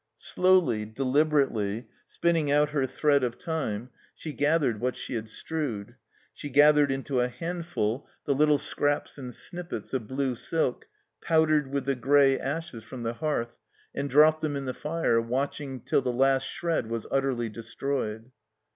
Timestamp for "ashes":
12.39-12.81